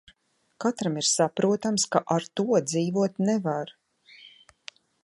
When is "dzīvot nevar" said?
2.73-3.79